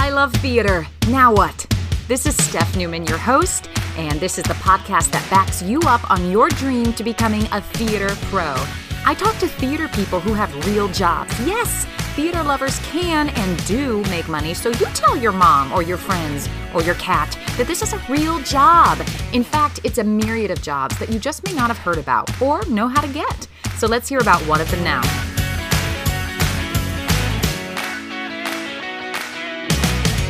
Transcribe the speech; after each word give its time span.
I 0.00 0.10
love 0.10 0.32
theater. 0.34 0.86
Now 1.08 1.34
what? 1.34 1.66
This 2.06 2.24
is 2.24 2.36
Steph 2.36 2.76
Newman, 2.76 3.04
your 3.06 3.18
host, 3.18 3.68
and 3.96 4.20
this 4.20 4.38
is 4.38 4.44
the 4.44 4.54
podcast 4.54 5.10
that 5.10 5.28
backs 5.28 5.60
you 5.60 5.80
up 5.86 6.08
on 6.08 6.30
your 6.30 6.48
dream 6.50 6.92
to 6.92 7.02
becoming 7.02 7.42
a 7.50 7.60
theater 7.60 8.08
pro. 8.30 8.54
I 9.04 9.14
talk 9.18 9.36
to 9.38 9.48
theater 9.48 9.88
people 9.88 10.20
who 10.20 10.34
have 10.34 10.54
real 10.68 10.86
jobs. 10.86 11.36
Yes, 11.44 11.84
theater 12.14 12.44
lovers 12.44 12.78
can 12.84 13.30
and 13.30 13.66
do 13.66 14.02
make 14.04 14.28
money, 14.28 14.54
so 14.54 14.68
you 14.68 14.86
tell 14.94 15.16
your 15.16 15.32
mom 15.32 15.72
or 15.72 15.82
your 15.82 15.98
friends 15.98 16.48
or 16.72 16.82
your 16.84 16.94
cat 16.94 17.36
that 17.56 17.66
this 17.66 17.82
is 17.82 17.92
a 17.92 18.00
real 18.08 18.38
job. 18.42 19.00
In 19.32 19.42
fact, 19.42 19.80
it's 19.82 19.98
a 19.98 20.04
myriad 20.04 20.52
of 20.52 20.62
jobs 20.62 20.96
that 21.00 21.10
you 21.10 21.18
just 21.18 21.44
may 21.44 21.52
not 21.52 21.68
have 21.68 21.78
heard 21.78 21.98
about 21.98 22.40
or 22.40 22.64
know 22.66 22.86
how 22.86 23.00
to 23.00 23.12
get. 23.12 23.48
So 23.76 23.88
let's 23.88 24.08
hear 24.08 24.20
about 24.20 24.40
one 24.42 24.60
of 24.60 24.70
them 24.70 24.84
now. 24.84 25.02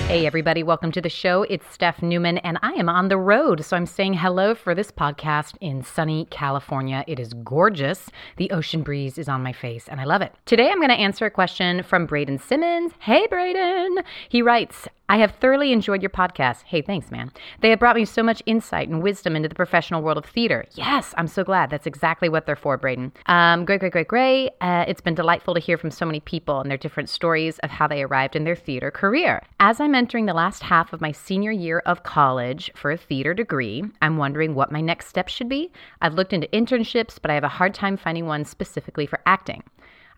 Hey, 0.09 0.25
everybody, 0.25 0.63
welcome 0.63 0.91
to 0.93 1.03
the 1.03 1.11
show. 1.11 1.43
It's 1.43 1.71
Steph 1.71 2.01
Newman, 2.01 2.39
and 2.39 2.59
I 2.63 2.73
am 2.73 2.89
on 2.89 3.09
the 3.09 3.19
road. 3.19 3.63
So 3.63 3.77
I'm 3.77 3.85
saying 3.85 4.15
hello 4.15 4.55
for 4.55 4.75
this 4.75 4.91
podcast 4.91 5.57
in 5.61 5.83
sunny 5.83 6.27
California. 6.31 7.05
It 7.07 7.21
is 7.21 7.35
gorgeous. 7.35 8.09
The 8.39 8.51
ocean 8.51 8.83
breeze 8.83 9.19
is 9.19 9.29
on 9.29 9.43
my 9.43 9.53
face, 9.53 9.87
and 9.87 10.01
I 10.01 10.05
love 10.05 10.23
it. 10.23 10.33
Today, 10.47 10.71
I'm 10.71 10.79
going 10.79 10.89
to 10.89 10.95
answer 10.95 11.27
a 11.27 11.31
question 11.31 11.83
from 11.83 12.07
Braydon 12.07 12.39
Simmons. 12.39 12.93
Hey, 13.01 13.27
Braydon. 13.27 13.99
He 14.31 14.41
writes, 14.41 14.89
I 15.11 15.17
have 15.17 15.37
thoroughly 15.37 15.73
enjoyed 15.73 16.03
your 16.03 16.11
podcast. 16.11 16.65
Hey, 16.65 16.83
thanks, 16.83 17.11
man. 17.11 17.33
They 17.61 17.71
have 17.71 17.79
brought 17.79 17.97
me 17.97 18.05
so 18.05 18.23
much 18.23 18.43
insight 18.45 18.91
and 18.91 19.03
wisdom 19.03 19.37
into 19.37 19.49
the 19.49 19.55
professional 19.55 20.03
world 20.03 20.19
of 20.19 20.27
theater. 20.27 20.67
Yes, 20.75 21.15
I'm 21.17 21.29
so 21.29 21.45
glad. 21.45 21.71
That's 21.71 21.87
exactly 21.87 22.29
what 22.29 22.45
they're 22.45 22.57
for, 22.57 22.77
Braydon. 22.77 23.13
Um, 23.25 23.65
great, 23.65 23.81
great, 23.81 23.93
great, 23.93 24.09
great. 24.09 24.51
Uh, 24.61 24.85
it's 24.87 25.01
been 25.01 25.15
delightful 25.15 25.55
to 25.55 25.61
hear 25.61 25.79
from 25.79 25.91
so 25.91 26.05
many 26.05 26.21
people 26.21 26.61
and 26.61 26.71
their 26.71 26.77
different 26.77 27.09
stories 27.09 27.59
of 27.61 27.71
how 27.71 27.87
they 27.87 28.03
arrived 28.03 28.37
in 28.37 28.45
their 28.45 28.55
theater 28.55 28.91
career. 28.91 29.43
As 29.61 29.81
I'm 29.81 29.95
entering 29.95 30.27
the 30.27 30.35
last 30.35 30.63
half 30.63 30.93
of 30.93 31.01
my 31.01 31.13
senior 31.13 31.53
year 31.53 31.79
of 31.87 32.03
college 32.03 32.71
for 32.75 32.91
a 32.91 32.99
theater 32.99 33.33
degree, 33.33 33.85
I'm 34.03 34.19
wondering 34.19 34.55
what 34.55 34.71
my 34.71 34.83
next 34.83 35.09
step 35.09 35.29
should 35.29 35.49
be. 35.49 35.73
I've 36.03 36.15
looked 36.15 36.35
into 36.35 36.49
internships, 36.49 37.19
but 37.21 37.31
I 37.31 37.35
have 37.35 37.45
a 37.45 37.49
hard 37.49 37.73
time 37.73 37.97
finding 37.97 38.27
one 38.27 38.45
specifically 38.45 39.07
for 39.07 39.21
acting. 39.25 39.63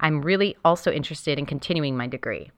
I'm 0.00 0.22
really 0.22 0.56
also 0.64 0.90
interested 0.90 1.38
in 1.38 1.46
continuing 1.46 1.96
my 1.96 2.08
degree. 2.08 2.50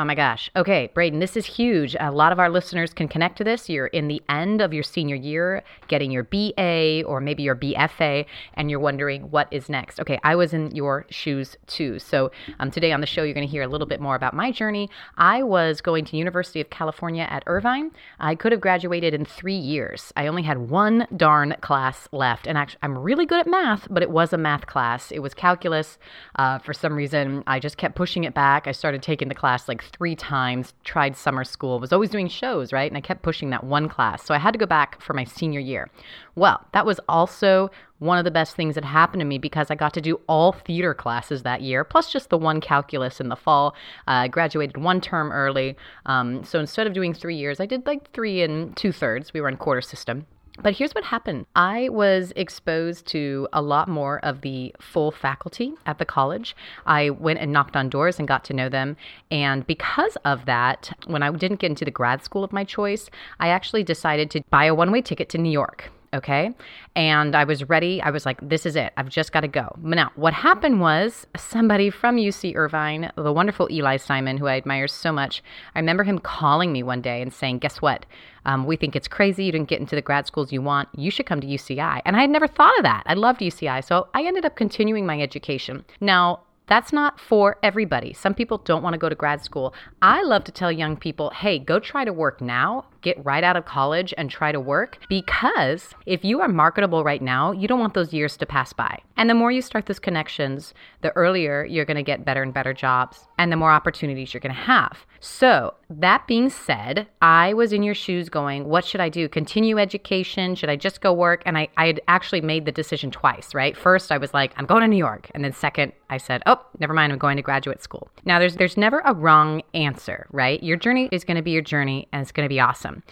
Oh 0.00 0.04
my 0.04 0.14
gosh. 0.14 0.50
Okay, 0.56 0.90
Braydon, 0.94 1.18
this 1.18 1.36
is 1.36 1.44
huge. 1.44 1.94
A 2.00 2.10
lot 2.10 2.32
of 2.32 2.38
our 2.38 2.48
listeners 2.48 2.94
can 2.94 3.06
connect 3.06 3.36
to 3.36 3.44
this. 3.44 3.68
You're 3.68 3.88
in 3.88 4.08
the 4.08 4.22
end 4.30 4.62
of 4.62 4.72
your 4.72 4.82
senior 4.82 5.14
year, 5.14 5.62
getting 5.88 6.10
your 6.10 6.22
BA 6.22 7.02
or 7.04 7.20
maybe 7.20 7.42
your 7.42 7.54
BFA, 7.54 8.24
and 8.54 8.70
you're 8.70 8.80
wondering 8.80 9.30
what 9.30 9.46
is 9.50 9.68
next. 9.68 10.00
Okay, 10.00 10.18
I 10.24 10.36
was 10.36 10.54
in 10.54 10.74
your 10.74 11.04
shoes 11.10 11.54
too. 11.66 11.98
So 11.98 12.30
um, 12.60 12.70
today 12.70 12.92
on 12.92 13.02
the 13.02 13.06
show, 13.06 13.24
you're 13.24 13.34
going 13.34 13.46
to 13.46 13.50
hear 13.50 13.62
a 13.62 13.68
little 13.68 13.86
bit 13.86 14.00
more 14.00 14.14
about 14.14 14.32
my 14.32 14.50
journey. 14.50 14.88
I 15.18 15.42
was 15.42 15.82
going 15.82 16.06
to 16.06 16.16
University 16.16 16.62
of 16.62 16.70
California 16.70 17.26
at 17.28 17.42
Irvine. 17.46 17.90
I 18.20 18.36
could 18.36 18.52
have 18.52 18.60
graduated 18.62 19.12
in 19.12 19.26
three 19.26 19.52
years. 19.52 20.14
I 20.16 20.28
only 20.28 20.44
had 20.44 20.70
one 20.70 21.06
darn 21.14 21.56
class 21.60 22.08
left, 22.10 22.46
and 22.46 22.56
actually, 22.56 22.78
I'm 22.82 22.96
really 22.96 23.26
good 23.26 23.40
at 23.40 23.46
math, 23.46 23.86
but 23.90 24.02
it 24.02 24.10
was 24.10 24.32
a 24.32 24.38
math 24.38 24.64
class. 24.64 25.12
It 25.12 25.18
was 25.18 25.34
calculus. 25.34 25.98
Uh, 26.36 26.58
for 26.58 26.72
some 26.72 26.94
reason, 26.94 27.44
I 27.46 27.60
just 27.60 27.76
kept 27.76 27.96
pushing 27.96 28.24
it 28.24 28.32
back. 28.32 28.66
I 28.66 28.72
started 28.72 29.02
taking 29.02 29.28
the 29.28 29.34
class 29.34 29.68
like 29.68 29.89
three 29.90 30.16
times, 30.16 30.74
tried 30.84 31.16
summer 31.16 31.44
school, 31.44 31.78
was 31.78 31.92
always 31.92 32.10
doing 32.10 32.28
shows, 32.28 32.72
right? 32.72 32.90
And 32.90 32.96
I 32.96 33.00
kept 33.00 33.22
pushing 33.22 33.50
that 33.50 33.64
one 33.64 33.88
class. 33.88 34.24
So 34.24 34.34
I 34.34 34.38
had 34.38 34.52
to 34.52 34.58
go 34.58 34.66
back 34.66 35.00
for 35.00 35.14
my 35.14 35.24
senior 35.24 35.60
year. 35.60 35.90
Well, 36.34 36.64
that 36.72 36.86
was 36.86 37.00
also 37.08 37.70
one 37.98 38.18
of 38.18 38.24
the 38.24 38.30
best 38.30 38.56
things 38.56 38.74
that 38.74 38.84
happened 38.84 39.20
to 39.20 39.26
me 39.26 39.38
because 39.38 39.70
I 39.70 39.74
got 39.74 39.92
to 39.94 40.00
do 40.00 40.20
all 40.26 40.52
theater 40.52 40.94
classes 40.94 41.42
that 41.42 41.60
year, 41.60 41.84
plus 41.84 42.10
just 42.10 42.30
the 42.30 42.38
one 42.38 42.60
calculus 42.60 43.20
in 43.20 43.28
the 43.28 43.36
fall. 43.36 43.74
Uh, 44.08 44.24
I 44.24 44.28
graduated 44.28 44.78
one 44.78 45.00
term 45.00 45.30
early. 45.30 45.76
Um, 46.06 46.42
so 46.44 46.58
instead 46.58 46.86
of 46.86 46.92
doing 46.92 47.12
three 47.12 47.36
years, 47.36 47.60
I 47.60 47.66
did 47.66 47.86
like 47.86 48.10
three 48.12 48.42
and 48.42 48.76
two 48.76 48.92
thirds. 48.92 49.32
We 49.32 49.40
were 49.40 49.48
in 49.48 49.56
quarter 49.56 49.82
system. 49.82 50.26
But 50.62 50.76
here's 50.76 50.94
what 50.94 51.04
happened 51.04 51.46
I 51.56 51.88
was 51.90 52.32
exposed 52.36 53.06
to 53.08 53.48
a 53.52 53.62
lot 53.62 53.88
more 53.88 54.18
of 54.24 54.42
the 54.42 54.74
full 54.78 55.10
faculty 55.10 55.74
at 55.86 55.98
the 55.98 56.04
college. 56.04 56.54
I 56.86 57.10
went 57.10 57.38
and 57.38 57.52
knocked 57.52 57.76
on 57.76 57.88
doors 57.88 58.18
and 58.18 58.28
got 58.28 58.44
to 58.44 58.52
know 58.52 58.68
them. 58.68 58.96
And 59.30 59.66
because 59.66 60.16
of 60.24 60.44
that, 60.46 60.92
when 61.06 61.22
I 61.22 61.30
didn't 61.30 61.60
get 61.60 61.70
into 61.70 61.84
the 61.84 61.90
grad 61.90 62.22
school 62.24 62.44
of 62.44 62.52
my 62.52 62.64
choice, 62.64 63.08
I 63.38 63.48
actually 63.48 63.84
decided 63.84 64.30
to 64.32 64.42
buy 64.50 64.64
a 64.64 64.74
one 64.74 64.90
way 64.90 65.02
ticket 65.02 65.28
to 65.30 65.38
New 65.38 65.50
York 65.50 65.90
okay? 66.12 66.52
And 66.96 67.36
I 67.36 67.44
was 67.44 67.68
ready. 67.68 68.02
I 68.02 68.10
was 68.10 68.26
like, 68.26 68.38
this 68.46 68.66
is 68.66 68.76
it. 68.76 68.92
I've 68.96 69.08
just 69.08 69.32
got 69.32 69.40
to 69.40 69.48
go. 69.48 69.76
Now, 69.80 70.10
what 70.16 70.32
happened 70.32 70.80
was 70.80 71.26
somebody 71.36 71.90
from 71.90 72.16
UC 72.16 72.56
Irvine, 72.56 73.12
the 73.16 73.32
wonderful 73.32 73.70
Eli 73.70 73.96
Simon, 73.96 74.36
who 74.36 74.46
I 74.46 74.56
admire 74.56 74.88
so 74.88 75.12
much, 75.12 75.42
I 75.74 75.78
remember 75.78 76.04
him 76.04 76.18
calling 76.18 76.72
me 76.72 76.82
one 76.82 77.00
day 77.00 77.22
and 77.22 77.32
saying, 77.32 77.58
guess 77.58 77.80
what? 77.80 78.06
Um, 78.44 78.64
we 78.64 78.76
think 78.76 78.96
it's 78.96 79.08
crazy. 79.08 79.44
You 79.44 79.52
didn't 79.52 79.68
get 79.68 79.80
into 79.80 79.94
the 79.94 80.02
grad 80.02 80.26
schools 80.26 80.52
you 80.52 80.62
want. 80.62 80.88
You 80.96 81.10
should 81.10 81.26
come 81.26 81.40
to 81.40 81.46
UCI. 81.46 82.00
And 82.04 82.16
I 82.16 82.22
had 82.22 82.30
never 82.30 82.48
thought 82.48 82.76
of 82.78 82.84
that. 82.84 83.02
I 83.06 83.14
loved 83.14 83.40
UCI. 83.40 83.84
So 83.84 84.08
I 84.14 84.24
ended 84.24 84.44
up 84.44 84.56
continuing 84.56 85.06
my 85.06 85.20
education. 85.20 85.84
Now, 86.00 86.40
that's 86.66 86.92
not 86.92 87.18
for 87.18 87.58
everybody. 87.64 88.12
Some 88.12 88.32
people 88.32 88.58
don't 88.58 88.82
want 88.82 88.94
to 88.94 88.98
go 88.98 89.08
to 89.08 89.14
grad 89.16 89.42
school. 89.44 89.74
I 90.02 90.22
love 90.22 90.44
to 90.44 90.52
tell 90.52 90.70
young 90.70 90.96
people, 90.96 91.30
hey, 91.30 91.58
go 91.58 91.80
try 91.80 92.04
to 92.04 92.12
work 92.12 92.40
now 92.40 92.86
get 93.02 93.24
right 93.24 93.44
out 93.44 93.56
of 93.56 93.64
college 93.64 94.12
and 94.16 94.30
try 94.30 94.52
to 94.52 94.60
work 94.60 94.98
because 95.08 95.94
if 96.06 96.24
you 96.24 96.40
are 96.40 96.48
marketable 96.48 97.04
right 97.04 97.22
now, 97.22 97.52
you 97.52 97.68
don't 97.68 97.80
want 97.80 97.94
those 97.94 98.12
years 98.12 98.36
to 98.36 98.46
pass 98.46 98.72
by. 98.72 99.00
And 99.16 99.28
the 99.28 99.34
more 99.34 99.52
you 99.52 99.62
start 99.62 99.86
those 99.86 99.98
connections, 99.98 100.74
the 101.02 101.14
earlier 101.16 101.64
you're 101.64 101.84
going 101.84 101.96
to 101.96 102.02
get 102.02 102.24
better 102.24 102.42
and 102.42 102.54
better 102.54 102.72
jobs 102.72 103.26
and 103.38 103.50
the 103.50 103.56
more 103.56 103.70
opportunities 103.70 104.32
you're 104.32 104.40
going 104.40 104.54
to 104.54 104.60
have. 104.60 105.06
So, 105.22 105.74
that 105.90 106.26
being 106.26 106.48
said, 106.48 107.08
I 107.20 107.52
was 107.52 107.72
in 107.72 107.82
your 107.82 107.94
shoes 107.94 108.28
going, 108.28 108.66
what 108.66 108.84
should 108.84 109.00
I 109.00 109.08
do? 109.08 109.28
Continue 109.28 109.76
education? 109.76 110.54
Should 110.54 110.70
I 110.70 110.76
just 110.76 111.00
go 111.00 111.12
work? 111.12 111.42
And 111.44 111.58
I, 111.58 111.68
I 111.76 111.88
had 111.88 112.00
actually 112.08 112.40
made 112.40 112.64
the 112.64 112.72
decision 112.72 113.10
twice, 113.10 113.54
right? 113.54 113.76
First, 113.76 114.12
I 114.12 114.18
was 114.18 114.32
like, 114.32 114.54
I'm 114.56 114.66
going 114.66 114.82
to 114.82 114.88
New 114.88 114.96
York. 114.96 115.30
And 115.34 115.44
then 115.44 115.52
second, 115.52 115.92
I 116.08 116.16
said, 116.16 116.42
oh, 116.46 116.64
never 116.78 116.94
mind, 116.94 117.12
I'm 117.12 117.18
going 117.18 117.36
to 117.36 117.42
graduate 117.42 117.82
school. 117.82 118.08
Now, 118.24 118.38
there's, 118.38 118.56
there's 118.56 118.76
never 118.76 119.00
a 119.04 119.12
wrong 119.12 119.62
answer, 119.74 120.26
right? 120.30 120.62
Your 120.62 120.76
journey 120.76 121.08
is 121.12 121.24
going 121.24 121.36
to 121.36 121.42
be 121.42 121.50
your 121.50 121.62
journey 121.62 122.08
and 122.12 122.22
it's 122.22 122.32
going 122.32 122.46
to 122.46 122.52
be 122.52 122.60
awesome 122.60 122.89
awesome. 122.90 123.02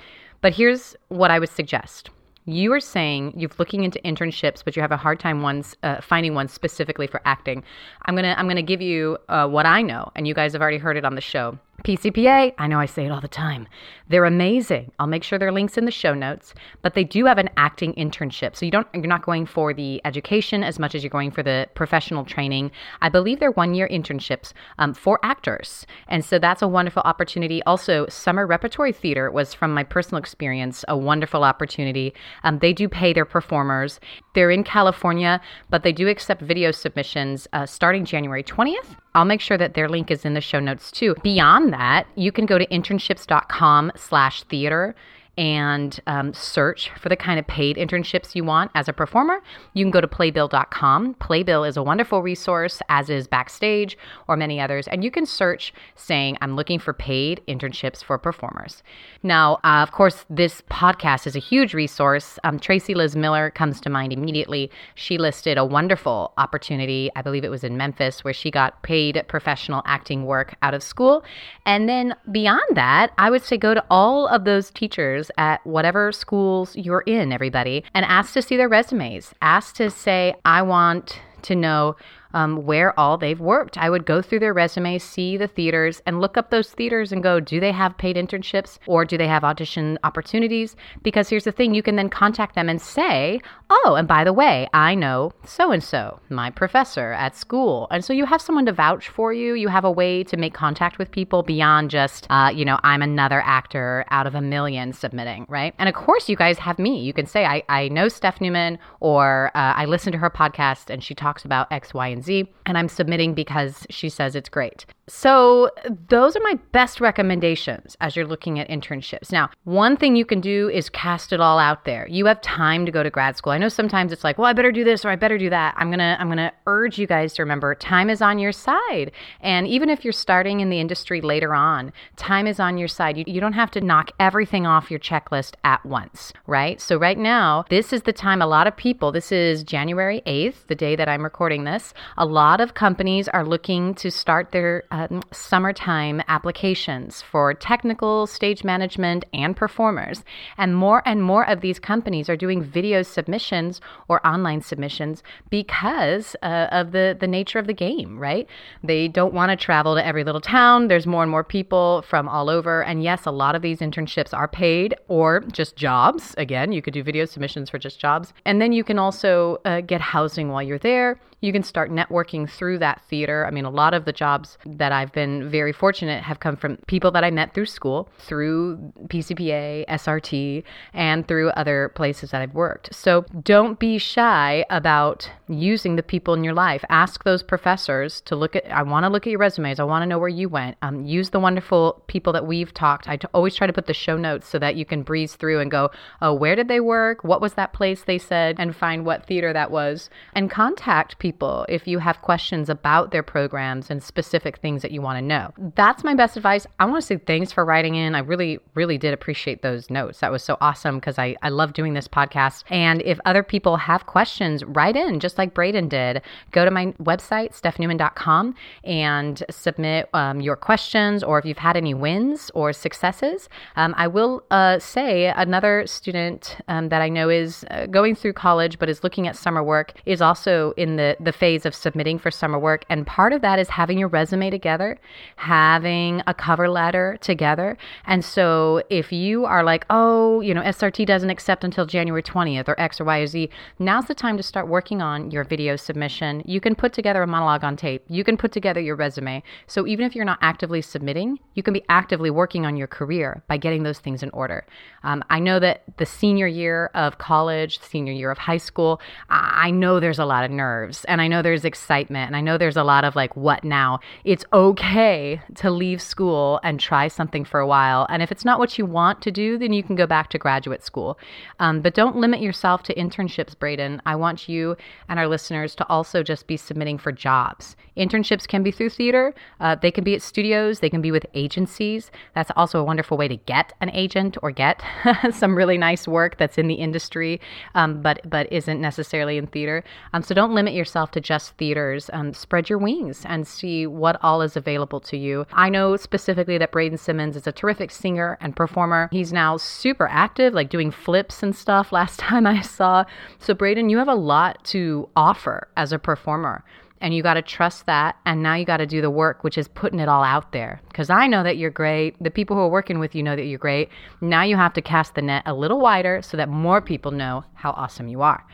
But 0.41 0.55
here's 0.55 0.97
what 1.09 1.31
I 1.31 1.39
would 1.39 1.49
suggest. 1.49 2.11
You 2.45 2.73
are 2.73 2.81
saying 2.81 3.35
you're 3.37 3.51
looking 3.59 3.85
into 3.85 4.01
internships, 4.05 4.65
but 4.65 4.75
you 4.75 4.83
have 4.83 4.93
a 4.93 4.97
hard 4.97 5.21
time 5.21 5.43
ones 5.43 5.77
uh, 5.83 6.01
finding 6.01 6.35
one 6.35 6.49
specifically 6.49 7.07
for 7.07 7.21
acting. 7.25 7.63
I'm 8.07 8.15
gonna 8.15 8.35
I'm 8.39 8.49
gonna 8.49 8.63
give 8.63 8.81
you 8.81 9.19
uh, 9.29 9.47
what 9.49 9.67
I 9.67 9.83
know, 9.83 10.11
and 10.15 10.27
you 10.27 10.35
guys 10.35 10.53
have 10.53 10.63
already 10.63 10.79
heard 10.79 10.97
it 10.97 11.05
on 11.05 11.15
the 11.15 11.21
show. 11.21 11.59
PCPA, 11.85 12.55
I 12.59 12.67
know 12.67 12.81
I 12.81 12.87
say 12.87 13.07
it 13.07 13.13
all 13.13 13.21
the 13.21 13.29
time. 13.29 13.69
They're 14.09 14.25
amazing. 14.25 14.91
I'll 14.99 15.07
make 15.07 15.23
sure 15.23 15.39
there 15.39 15.49
are 15.49 15.53
links 15.53 15.79
in 15.79 15.85
the 15.85 15.93
show 15.93 16.13
notes, 16.13 16.53
but 16.83 16.95
they 16.95 17.05
do 17.05 17.25
have 17.27 17.39
an 17.39 17.51
acting 17.57 17.93
internship. 17.95 18.57
So 18.57 18.65
you 18.65 18.73
don't 18.73 18.89
you're 18.93 19.07
not 19.07 19.25
going 19.25 19.47
for 19.47 19.73
the 19.73 20.01
education 20.05 20.65
as 20.65 20.79
much 20.81 20.97
as 20.97 21.05
you're 21.05 21.11
going 21.11 21.31
for 21.31 21.43
the 21.43 21.69
professional 21.75 22.25
training. 22.25 22.73
I 23.01 23.09
believe 23.09 23.39
they're 23.39 23.53
one 23.53 23.75
year 23.75 23.89
internships 23.89 24.53
um, 24.79 24.93
for 24.93 25.21
actors. 25.23 25.87
And 26.09 26.25
so 26.25 26.39
that's 26.39 26.63
a 26.63 26.69
wonderful 26.69 27.03
opportunity. 27.05 27.63
Also, 27.63 28.07
summer 28.09 28.45
repertory 28.45 28.93
theater 28.93 29.31
was 29.31 29.55
from 29.55 29.73
my 29.73 29.85
personal 29.85 30.19
experience 30.19 30.85
a 30.89 30.97
wonderful 30.97 31.45
opportunity. 31.45 32.13
Um, 32.43 32.59
they 32.59 32.73
do 32.73 32.89
pay 32.89 33.13
their 33.13 33.25
performers. 33.25 34.01
They're 34.35 34.51
in 34.51 34.65
California, 34.65 35.41
but 35.71 35.85
they 35.85 35.93
do 35.93 36.09
accept 36.09 36.43
video 36.43 36.73
submissions 36.73 37.47
uh, 37.53 37.67
starting 37.67 38.05
January 38.05 38.43
20th. 38.43 38.97
I'll 39.19 39.25
make 39.25 39.41
sure 39.41 39.59
that 39.59 39.75
their 39.75 39.89
link 39.89 40.13
is 40.13 40.25
in 40.25 40.35
the 40.35 40.41
show 40.41 40.61
notes 40.61 40.93
too. 40.93 41.17
Beyond 41.25 41.73
that, 41.73 42.07
you 42.15 42.31
can 42.31 42.47
go 42.47 42.57
to 42.57 42.65
internships.com 42.69 43.91
slash 43.97 44.45
theater 44.45 44.95
and 45.39 46.01
um, 46.09 46.35
search 46.35 46.91
for 46.99 47.09
the 47.09 47.17
kind 47.17 47.39
of 47.39 47.47
paid 47.47 47.77
internships 47.77 48.35
you 48.35 48.43
want 48.43 48.73
as 48.75 48.89
a 48.89 48.93
performer, 48.93 49.41
you 49.73 49.85
can 49.85 49.93
go 49.93 50.01
to 50.01 50.09
playbill.com. 50.09 51.15
Playbill 51.15 51.63
is 51.63 51.77
a 51.77 51.83
wonderful 51.83 52.23
resource, 52.23 52.83
as 52.89 53.09
is 53.09 53.29
Backstage 53.29 53.97
or 54.27 54.37
many 54.37 54.61
others. 54.61 54.89
And 54.89 55.05
you 55.05 55.13
can 55.13 55.25
search 55.25 55.73
saying, 55.95 56.37
I'm 56.41 56.57
looking 56.57 56.81
for 56.81 56.93
paid 56.93 57.41
internships 57.47 58.03
for 58.03 58.19
performers. 58.19 58.83
Now, 59.23 59.61
uh, 59.63 59.81
of 59.81 59.93
course, 59.93 60.27
this 60.29 60.61
podcast 60.63 61.25
is 61.25 61.37
a 61.37 61.41
huge 61.41 61.73
resource. 61.73 62.41
Um, 62.43 62.59
Tracy 62.59 62.95
Liz 62.95 63.15
Miller 63.15 63.51
comes 63.51 63.81
to 63.83 63.91
mind 63.91 64.13
immediately. 64.13 64.73
She 64.97 65.19
listed 65.19 65.57
a 65.57 65.65
wonderful 65.65 66.33
opportunity, 66.37 67.13
I 67.15 67.23
believe 67.23 67.45
it 67.45 67.51
was 67.51 67.63
in 67.63 67.77
Memphis, 67.77 68.25
where 68.25 68.35
she 68.35 68.51
got 68.51 68.83
paid 68.83 69.25
professional 69.29 69.83
acting 69.87 70.25
work 70.25 70.57
out 70.63 70.75
of 70.75 70.83
school. 70.83 71.25
And 71.65 71.89
then 71.89 72.17
beyond 72.33 72.75
that, 72.75 73.13
I 73.19 73.31
would 73.31 73.45
say 73.45 73.57
go 73.57 73.73
to 73.73 73.85
all 73.89 74.27
of 74.27 74.43
those 74.43 74.73
teachers 74.73 75.28
at 75.37 75.65
whatever 75.67 76.13
schools 76.13 76.77
you're 76.77 77.03
in, 77.03 77.33
everybody, 77.33 77.85
and 77.95 78.05
ask 78.07 78.33
to 78.35 78.43
see 78.43 78.57
their 78.57 78.69
resumes. 78.69 79.35
Ask 79.43 79.75
to 79.77 79.91
say, 79.91 80.35
I 80.45 80.63
want 80.63 81.21
to 81.43 81.55
know 81.55 81.97
um, 82.35 82.65
where 82.65 82.99
all 82.99 83.17
they've 83.17 83.41
worked. 83.41 83.79
I 83.79 83.91
would 83.91 84.07
go 84.07 84.23
through 84.23 84.41
their 84.41 84.55
resume, 84.55 84.99
see 84.99 85.37
the 85.37 85.49
theaters, 85.49 86.03
and 86.07 86.21
look 86.21 86.37
up 86.37 86.51
those 86.51 86.71
theaters 86.71 87.13
and 87.13 87.23
go, 87.23 87.41
do 87.41 87.61
they 87.61 87.73
have 87.73 87.99
paid 87.99 88.17
internships 88.17 88.79
or 88.87 89.05
do 89.05 89.17
they 89.17 89.29
have 89.29 89.45
audition 89.45 89.99
opportunities? 90.05 90.77
Because 91.03 91.29
here's 91.29 91.45
the 91.45 91.53
thing 91.53 91.75
you 91.75 91.83
can 91.83 91.97
then 91.97 92.09
contact 92.09 92.55
them 92.55 92.69
and 92.69 92.81
say, 92.81 93.41
oh, 93.71 93.95
and 93.99 94.09
by 94.09 94.25
the 94.25 94.33
way, 94.33 94.69
I 94.73 94.95
know 94.95 95.33
so 95.45 95.71
and 95.71 95.83
so, 95.83 96.21
my 96.29 96.51
professor 96.51 97.13
at 97.13 97.37
school. 97.37 97.87
And 97.91 98.05
so 98.05 98.13
you 98.13 98.27
have 98.27 98.43
someone 98.43 98.67
to 98.67 98.73
vouch 98.73 99.09
for 99.09 99.33
you. 99.33 99.55
You 99.55 99.69
have 99.69 99.85
a 99.85 99.91
way 99.91 100.25
to 100.25 100.37
make 100.37 100.55
contact 100.55 100.99
with 100.99 101.11
people 101.11 101.43
beyond 101.43 101.91
just, 101.91 102.27
uh, 102.31 102.51
you 102.55 102.65
know, 102.65 102.79
I'm 102.83 103.03
another 103.03 103.43
actor 103.45 104.05
out 104.11 104.27
of 104.27 104.35
a 104.35 104.41
million 104.41 104.93
submitting, 104.93 105.47
right? 105.49 105.75
And 105.79 105.89
of 105.89 105.95
course, 105.95 106.29
you 106.29 106.37
guys 106.37 106.59
have 106.59 106.79
me. 106.79 107.01
You 107.01 107.13
can 107.13 107.27
say, 107.27 107.45
I, 107.45 107.63
I 107.69 107.89
know 107.89 108.09
Steph 108.09 108.41
Newman 108.41 108.79
or 109.01 109.51
uh, 109.55 109.75
I 109.77 109.85
listen 109.85 110.13
to 110.13 110.19
her 110.19 110.31
podcast 110.31 110.91
and 110.91 111.03
she 111.03 111.15
talks 111.15 111.45
about 111.45 111.71
X, 111.71 111.95
Y, 111.95 112.09
and 112.09 112.18
Z, 112.23 112.49
and 112.67 112.79
I'm 112.79 112.89
submitting 112.89 113.35
because 113.35 113.87
she 113.91 114.09
says 114.09 114.35
it's 114.35 114.49
great. 114.49 114.87
So, 115.09 115.71
those 116.09 116.37
are 116.37 116.41
my 116.41 116.59
best 116.73 117.01
recommendations 117.01 117.97
as 118.01 118.15
you're 118.15 118.27
looking 118.27 118.59
at 118.59 118.69
internships. 118.69 119.33
Now, 119.33 119.49
one 119.65 119.97
thing 119.97 120.17
you 120.17 120.27
can 120.27 120.43
do 120.43 120.69
is 120.69 120.91
cast 120.91 121.33
it 121.33 121.41
all 121.41 121.59
out 121.59 121.87
there. 121.87 122.07
You 122.11 122.27
have 122.27 122.43
time 122.43 122.85
to 122.85 122.93
go 122.93 123.03
to 123.03 123.09
grad 123.09 123.37
school. 123.37 123.53
I 123.53 123.59
know 123.59 123.71
sometimes 123.71 124.13
it's 124.13 124.23
like, 124.23 124.37
well, 124.37 124.47
I 124.47 124.53
better 124.53 124.71
do 124.71 124.85
this 124.85 125.07
or 125.07 125.09
I 125.09 125.17
better 125.17 125.39
do 125.39 125.49
that. 125.49 125.75
I'm 125.79 125.89
going 125.89 125.99
to 126.01 126.17
I'm 126.21 126.29
going 126.29 126.37
to 126.37 126.53
urge 126.67 126.99
you 126.99 127.07
guys 127.07 127.33
to 127.35 127.43
remember 127.43 127.75
time 127.75 128.11
is 128.11 128.21
on 128.21 128.39
your 128.39 128.53
side. 128.53 129.13
And 129.41 129.67
even 129.67 129.89
if 129.89 130.05
you're 130.05 130.13
starting 130.13 130.61
in 130.61 130.69
the 130.69 130.79
industry 130.79 131.23
later 131.23 131.55
on, 131.55 131.93
time 132.17 132.47
is 132.47 132.61
on 132.61 132.77
your 132.77 132.89
side. 132.89 133.17
You, 133.17 133.25
you 133.27 133.41
don't 133.41 133.55
have 133.55 133.71
to 133.73 133.81
knock 133.81 134.11
everything 134.21 134.67
off 134.67 134.91
your 134.91 135.01
checklist 135.01 135.55
at 135.65 135.85
once, 135.87 136.35
right? 136.47 136.81
So, 136.81 136.99
right 136.99 137.19
now, 137.19 137.65
this 137.71 137.93
is 137.93 138.03
the 138.03 138.13
time 138.13 138.43
a 138.43 138.47
lot 138.47 138.67
of 138.67 138.77
people, 138.77 139.11
this 139.11 139.33
is 139.33 139.63
January 139.63 140.23
8th, 140.27 140.67
the 140.67 140.75
day 140.75 140.97
that 140.97 141.09
I'm 141.09 141.25
recording 141.25 141.65
this, 141.65 141.95
a 142.17 142.25
lot 142.25 142.61
of 142.61 142.75
companies 142.75 143.29
are 143.29 143.45
looking 143.45 143.95
to 143.95 144.11
start 144.11 144.53
their 144.53 144.85
um, 144.91 145.23
summertime 145.33 146.23
applications 146.29 147.23
for 147.23 147.55
technical, 147.55 148.27
stage 148.27 148.65
management, 148.65 149.25
and 149.33 149.57
performers. 149.57 150.25
And 150.57 150.77
more 150.77 151.03
and 151.05 151.23
more 151.23 151.49
of 151.49 151.61
these 151.61 151.79
companies 151.79 152.29
are 152.29 152.37
doing 152.37 152.63
video 152.63 153.03
submissions 153.03 153.81
or 154.09 154.27
online 154.27 154.63
submissions 154.63 155.23
because 155.51 156.37
uh, 156.43 156.69
of 156.71 156.93
the, 156.93 157.17
the 157.19 157.27
nature 157.27 157.59
of 157.59 157.67
the 157.67 157.75
game, 157.75 158.19
right? 158.19 158.49
They 158.83 159.09
don't 159.09 159.35
want 159.35 159.51
to 159.51 159.57
travel 159.57 159.95
to 159.95 160.05
every 160.05 160.25
little 160.25 160.41
town. 160.41 160.89
There's 160.89 161.07
more 161.07 161.23
and 161.23 161.31
more 161.31 161.45
people 161.45 162.03
from 162.03 162.29
all 162.29 162.49
over. 162.51 162.83
And 162.83 163.03
yes, 163.03 163.27
a 163.27 163.31
lot 163.31 163.55
of 163.55 163.63
these 163.63 163.81
internships 163.81 164.33
are 164.33 164.49
paid 164.49 164.95
or 165.09 165.41
just 165.53 165.77
jobs. 165.77 166.35
Again, 166.39 166.73
you 166.73 166.83
could 166.83 166.95
do 166.95 167.03
video 167.03 167.25
submissions 167.25 167.71
for 167.71 167.79
just 167.79 168.01
jobs. 168.01 168.33
And 168.45 168.61
then 168.61 168.73
you 168.73 168.85
can 168.85 168.99
also 168.99 169.59
uh, 169.65 169.81
get 169.81 170.01
housing 170.01 170.49
while 170.49 170.63
you're 170.63 170.79
there. 170.79 171.21
You 171.41 171.53
can 171.53 171.63
start 171.63 171.91
networking 171.99 172.49
through 172.49 172.79
that 172.79 173.01
theater. 173.09 173.47
I 173.47 173.51
mean, 173.51 173.65
a 173.65 173.71
lot 173.71 173.95
of 173.95 174.05
the 174.05 174.13
jobs 174.13 174.59
that 174.67 174.93
I've 174.93 175.13
been 175.13 175.49
very 175.49 175.73
fortunate 175.73 176.23
have 176.23 176.41
come 176.41 176.57
from 176.57 176.77
people 176.87 177.11
that 177.13 177.25
I 177.25 177.31
met 177.31 177.55
through 177.55 177.67
school, 177.67 178.09
through 178.19 178.93
PCPA, 179.09 179.87
SRT, 179.89 180.63
and 180.93 181.27
through 181.27 181.49
other 181.51 181.91
places 181.95 182.31
that 182.31 182.43
I've 182.43 182.55
worked. 182.55 182.95
So 182.95 183.25
don't 183.43 183.79
be 183.79 183.99
shy 183.99 184.65
about 184.71 185.31
using 185.49 185.97
the 185.97 186.03
people 186.03 186.35
in 186.35 186.45
your 186.45 186.55
life. 186.55 186.85
Ask 186.89 187.25
those 187.25 187.43
professors 187.43 188.21
to 188.23 188.37
look 188.37 188.55
at, 188.55 188.71
I 188.71 188.83
want 188.83 189.05
to 189.05 189.11
look 189.11 189.27
at 189.27 189.31
your 189.31 189.41
resumes. 189.41 189.81
I 189.81 189.85
want 189.85 190.03
to 190.03 190.07
know 190.07 190.19
where 190.19 190.29
you 190.29 190.49
went. 190.49 190.77
Um, 190.83 191.05
use 191.05 191.31
the 191.31 191.41
wonderful 191.41 192.03
people 192.07 192.33
that 192.35 192.47
we've 192.47 192.73
talked. 192.73 193.09
I 193.09 193.17
t- 193.17 193.27
always 193.35 193.55
try 193.55 193.67
to 193.67 193.73
put 193.73 193.87
the 193.87 193.95
show 193.95 194.17
notes 194.17 194.47
so 194.47 194.59
that 194.59 194.77
you 194.77 194.85
can 194.85 195.03
breeze 195.03 195.35
through 195.35 195.61
and 195.61 195.71
go, 195.71 195.91
oh, 196.21 196.35
where 196.35 196.55
did 196.55 196.69
they 196.69 196.81
work? 196.81 197.25
What 197.25 197.41
was 197.41 197.55
that 197.55 197.73
place 197.73 198.03
they 198.03 198.19
said? 198.19 198.57
And 198.59 198.77
find 198.77 199.05
what 199.05 199.27
theater 199.27 199.53
that 199.53 199.71
was. 199.71 200.11
And 200.35 200.51
contact 200.51 201.19
people 201.19 201.67
if 201.69 201.88
you 201.89 201.99
have 201.99 202.23
questions 202.23 202.69
about 202.69 203.11
their 203.11 203.23
programs 203.23 203.91
and 203.91 204.03
specific 204.03 204.59
things 204.59 204.83
that 204.83 204.91
you 204.91 205.03
want 205.03 205.19
to 205.19 205.23
know. 205.23 205.53
That's 205.75 206.05
my 206.05 206.15
best 206.15 206.37
advice. 206.37 206.67
I 206.79 206.85
want 206.85 207.03
to 207.03 207.07
say 207.07 207.17
thanks 207.17 207.51
for 207.53 207.65
writing 207.65 207.95
in. 207.95 208.15
I 208.15 208.21
really, 208.21 208.59
really 208.75 208.99
did 208.99 209.15
appreciate 209.15 209.63
those 209.63 209.91
notes. 209.91 210.21
That 210.21 210.31
was 210.31 210.43
so 210.43 210.57
awesome 210.61 210.97
because 210.97 211.19
I, 211.19 211.37
I 211.43 211.49
love 211.49 211.73
doing 211.73 211.95
this 211.95 212.07
podcast. 212.07 212.65
And 212.71 213.03
if 213.03 213.19
other 213.25 213.43
people 213.43 213.77
have 213.77 214.07
questions, 214.07 214.65
write 214.65 214.97
in 214.97 215.21
just 215.21 215.39
like 215.39 215.55
Braydon 215.55 215.89
did. 215.89 216.23
Go 216.53 216.65
to 216.65 216.71
my 216.71 216.87
website, 217.03 217.59
stephnewman.com, 217.59 218.55
and 218.85 219.43
submit 219.51 220.09
um, 220.13 220.41
your 220.41 220.57
questions 220.57 221.23
or 221.23 221.39
if 221.39 221.45
you've 221.45 221.59
had 221.59 221.77
any 221.77 221.95
wins 221.95 222.51
or 222.55 222.73
successes. 222.73 223.49
Um, 223.77 223.95
I 223.97 224.07
will 224.07 224.43
uh, 224.51 224.79
say 224.79 225.27
another 225.27 225.87
student 225.87 226.59
um, 226.69 226.89
that 226.91 227.03
I 227.03 227.09
know 227.09 227.29
is 227.29 227.65
uh, 227.71 227.87
going 227.87 228.15
through 228.15 228.35
college 228.35 228.79
but 228.79 228.89
is 228.89 229.03
looking 229.03 229.27
at 229.27 229.37
summer 229.37 229.63
work 229.63 229.95
is 230.07 230.21
also 230.21 230.73
in 230.77 230.97
the, 230.97 231.17
the 231.21 231.33
phase 231.33 231.65
of 231.65 231.75
submitting 231.79 232.19
for 232.19 232.31
summer 232.31 232.59
work. 232.59 232.85
And 232.89 233.07
part 233.07 233.33
of 233.33 233.43
that 233.43 233.59
is 233.59 233.69
having 233.69 233.99
your 233.99 234.09
resume 234.09 234.51
together, 234.51 234.99
having 235.37 236.23
a 236.27 236.35
cover 236.35 236.69
letter 236.69 237.17
together. 237.21 237.79
And 238.07 238.25
so 238.25 238.83
if 238.91 239.13
you 239.13 239.45
are 239.45 239.63
like, 239.63 239.87
oh, 239.91 240.41
you 240.41 240.55
know, 240.55 240.63
SRT 240.63 241.07
doesn't 241.07 241.31
accept 241.31 241.65
until 241.65 241.87
January 241.87 242.23
20th 242.23 242.69
or 242.69 242.79
X 242.81 243.01
or 243.01 243.05
Y 243.05 243.19
or 243.19 243.27
Z, 243.27 243.51
now's 243.79 244.07
the 244.07 244.15
time 244.15 244.37
to 244.37 244.43
start 244.43 244.69
working 244.69 245.01
on 245.01 245.31
your 245.31 245.45
video 245.45 245.77
submission. 245.77 246.43
You 246.45 246.61
can 246.61 246.75
put 246.75 246.93
together 246.93 247.23
a 247.23 247.27
monologue 247.27 247.65
on 247.65 247.77
tape, 247.77 248.05
you 248.09 248.25
can 248.25 248.37
put 248.37 248.53
together 248.53 248.81
your 248.81 248.97
resume. 248.97 249.43
So 249.67 249.87
even 249.87 250.05
if 250.05 250.15
you're 250.15 250.25
not 250.25 250.39
actively 250.43 250.83
submitting, 250.83 251.39
you 251.55 251.63
can 251.63 251.75
be 251.75 251.85
actively 251.89 252.31
working 252.31 252.67
on 252.67 252.77
your 252.77 252.87
career 252.87 253.43
by 253.47 253.57
getting 253.57 253.83
those 253.83 253.99
things 253.99 254.23
in 254.23 254.31
order. 254.31 254.67
Um, 255.03 255.23
I 255.31 255.39
know 255.39 255.59
that 255.61 255.85
the 255.97 256.07
senior 256.07 256.47
year 256.47 256.91
of 256.95 257.19
college, 257.19 257.81
senior 257.81 258.13
year 258.13 258.31
of 258.31 258.39
high 258.39 258.57
school, 258.57 259.01
I 259.31 259.71
know 259.71 260.01
there's 260.01 260.19
a 260.19 260.25
lot 260.25 260.45
of 260.45 260.51
nerves 260.51 261.05
and 261.05 261.21
I 261.21 261.29
know 261.29 261.43
there's 261.43 261.65
excitement 261.69 262.27
and 262.27 262.37
I 262.37 262.41
know 262.41 262.59
there's 262.59 262.77
a 262.77 262.83
lot 262.83 263.05
of 263.05 263.15
like, 263.15 263.37
what 263.37 263.63
now? 263.63 264.01
It's 264.25 264.45
okay 264.53 265.41
to 265.55 265.71
leave 265.71 266.03
school 266.03 266.59
and 266.65 266.81
try 266.81 267.07
something 267.07 267.45
for 267.45 267.61
a 267.61 267.67
while. 267.67 268.07
And 268.11 268.21
if 268.23 268.33
it's 268.33 268.45
not 268.45 268.59
what 268.59 268.77
you 268.79 268.85
want 268.85 269.23
to 269.23 269.31
do, 269.31 269.57
then 269.57 269.73
you 269.73 269.85
can 269.85 269.95
go 269.95 270.07
back 270.07 270.31
to 270.31 270.39
graduate 270.39 270.83
school. 270.83 271.19
Um, 271.61 271.81
but 271.81 271.95
don't 271.95 272.17
limit 272.17 272.41
yourself 272.41 272.83
to 272.85 272.95
internships, 272.95 273.57
Braydon. 273.57 274.03
I 274.07 274.17
want 274.17 274.49
you 274.49 274.77
and 275.09 275.21
our 275.21 275.29
listeners 275.29 275.77
to 275.77 275.87
also 275.89 276.25
just 276.25 276.49
be 276.49 276.57
submitting 276.57 276.99
for 276.99 277.13
jobs. 277.13 277.77
Internships 277.97 278.47
can 278.47 278.63
be 278.63 278.71
through 278.71 278.91
theater, 278.91 279.35
uh, 279.61 279.75
they 279.75 279.91
can 279.91 280.05
be 280.05 280.15
at 280.15 280.23
studios, 280.23 280.79
they 280.81 280.89
can 280.89 281.03
be 281.03 281.11
with 281.11 281.27
agencies. 281.35 282.11
That's 282.35 282.51
also 282.57 282.81
a 282.81 282.85
wonderful 282.85 283.19
way 283.19 283.29
to 283.29 283.37
get 283.37 283.73
an 283.81 283.91
agent 283.91 284.37
or 284.43 284.51
get 284.53 284.83
some 285.33 285.57
really 285.57 285.77
nice 285.77 286.07
work 286.07 286.39
that's 286.39 286.59
in 286.59 286.69
the 286.69 286.75
industry, 286.75 287.41
um, 287.75 288.01
but 288.01 288.21
but 288.25 288.51
isn't 288.53 288.81
necessarily 288.81 289.37
in 289.37 289.49
theater. 289.49 289.83
Um, 290.13 290.23
so 290.23 290.35
don't 290.35 290.55
limit 290.55 290.75
yourself 290.75 291.11
to 291.13 291.21
just 291.21 291.57
theaters. 291.59 292.09
and 292.09 292.35
spread 292.37 292.71
your 292.71 292.79
wings 292.79 293.25
and 293.27 293.47
see 293.47 293.87
what 293.87 294.19
all 294.23 294.41
is 294.43 294.57
available 294.57 295.01
to 295.01 295.17
you. 295.17 295.47
I 295.53 295.69
know 295.69 295.97
specifically 295.97 296.57
that 296.59 296.73
Braydon 296.73 296.99
Simmons 296.99 297.37
is 297.37 297.47
a 297.47 297.53
terrific 297.53 297.91
singer 297.91 298.39
and 298.41 298.57
performer. 298.57 299.09
He's 299.13 299.33
now 299.33 299.57
super 299.57 300.09
active, 300.09 300.55
like 300.55 300.71
doing 300.71 300.91
flips 300.91 301.43
and 301.43 301.55
stuff. 301.55 301.93
Last 301.99 302.21
time 302.21 302.47
I 302.47 302.63
saw, 302.63 303.05
so 303.39 303.55
Braydon, 303.55 303.91
you 303.91 303.99
have 303.99 304.09
a 304.09 304.15
lot 304.15 304.65
to 304.67 305.09
offer 305.17 305.69
as 305.77 305.93
a 305.93 305.99
performer 305.99 306.65
and 307.01 307.15
you 307.15 307.23
got 307.23 307.35
to 307.35 307.43
trust 307.43 307.87
that 307.87 308.17
and 308.27 308.43
now 308.43 308.55
you 308.55 308.65
got 308.65 308.79
to 308.79 308.87
do 308.87 309.01
the 309.01 309.11
work 309.11 309.45
which 309.45 309.59
is 309.59 309.69
putting 309.69 310.01
it 310.01 310.09
all 310.09 310.25
out 310.25 310.53
there 310.53 310.81
because 310.89 311.11
i 311.11 311.27
know 311.27 311.43
that 311.43 311.57
you're 311.57 311.71
great 311.71 312.21
the 312.23 312.31
people 312.31 312.57
who 312.57 312.63
are 312.63 312.69
working 312.69 312.99
with 312.99 313.15
you 313.15 313.23
know 313.23 313.37
that 313.37 313.45
you're 313.45 313.59
great 313.59 313.89
now 314.21 314.43
you 314.43 314.57
have 314.57 314.73
to 314.73 314.83
cast 314.83 315.15
the 315.15 315.23
net 315.23 315.43
a 315.47 315.55
little 315.55 315.81
wider 315.81 316.21
so 316.23 316.37
that 316.37 316.49
more 316.49 316.81
people 316.81 317.11
know 317.11 317.45
how 317.55 317.71
awesome 317.73 318.09
you 318.09 318.23
are 318.23 318.45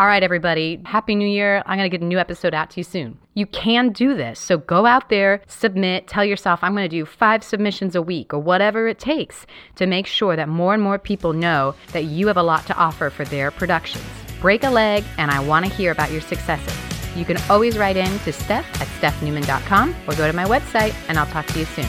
all 0.00 0.06
right 0.06 0.22
everybody. 0.22 0.80
Happy 0.86 1.14
new 1.14 1.28
year. 1.28 1.62
I'm 1.66 1.76
going 1.76 1.88
to 1.88 1.94
get 1.94 2.02
a 2.02 2.08
new 2.08 2.18
episode 2.18 2.54
out 2.54 2.70
to 2.70 2.80
you 2.80 2.84
soon. 2.84 3.18
You 3.34 3.44
can 3.44 3.90
do 3.90 4.16
this 4.16 4.40
so 4.40 4.56
go 4.56 4.86
out 4.86 5.10
there 5.10 5.42
submit 5.46 6.06
tell 6.06 6.24
yourself 6.24 6.60
i'm 6.62 6.74
going 6.74 6.88
to 6.88 6.94
do 6.94 7.06
five 7.06 7.42
submissions 7.42 7.94
a 7.94 8.02
week 8.02 8.34
or 8.34 8.38
whatever 8.38 8.86
it 8.88 8.98
takes 8.98 9.46
to 9.76 9.86
make 9.86 10.06
sure 10.06 10.36
that 10.36 10.48
more 10.48 10.74
and 10.74 10.82
more 10.82 10.98
people 10.98 11.32
know 11.32 11.74
that 11.92 12.04
you 12.04 12.26
have 12.26 12.36
a 12.36 12.42
lot 12.42 12.66
to 12.66 12.76
offer 12.76 13.08
for 13.08 13.24
their 13.24 13.50
productions. 13.50 14.04
Break 14.40 14.62
a 14.64 14.70
leg 14.70 15.04
and 15.16 15.30
i 15.30 15.38
want 15.40 15.64
to 15.66 15.72
hear 15.72 15.90
about 15.92 16.10
your 16.10 16.22
successes. 16.22 16.74
You 17.16 17.24
can 17.24 17.38
always 17.48 17.78
write 17.78 17.96
in 17.96 18.18
to 18.20 18.32
Steph 18.32 18.66
at 18.80 18.88
stephnewman.com 18.88 19.94
or 20.06 20.14
go 20.14 20.26
to 20.26 20.32
my 20.32 20.44
website, 20.44 20.94
and 21.08 21.18
I'll 21.18 21.26
talk 21.26 21.46
to 21.46 21.58
you 21.58 21.64
soon. 21.64 21.88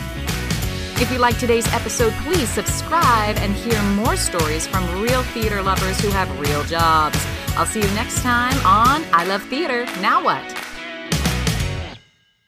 If 1.02 1.12
you 1.12 1.20
like 1.20 1.38
today's 1.38 1.68
episode, 1.74 2.14
please 2.24 2.50
subscribe 2.50 3.38
and 3.38 3.54
hear 3.54 3.82
more 4.04 4.16
stories 4.16 4.68
from 4.68 5.02
real 5.02 5.22
theater 5.24 5.62
lovers 5.62 6.00
who 6.02 6.10
have 6.10 6.40
real 6.40 6.64
jobs. 6.64 7.20
I'll 7.58 7.66
see 7.66 7.82
you 7.82 7.92
next 7.94 8.22
time 8.22 8.58
on 8.66 9.04
I 9.14 9.26
Love 9.26 9.44
Theater. 9.44 9.86
Now 10.02 10.24
what? 10.24 10.61